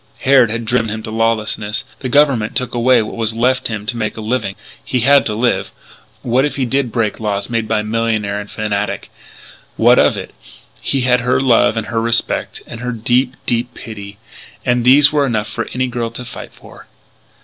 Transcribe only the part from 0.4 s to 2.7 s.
had driven him to lawlessness; the Government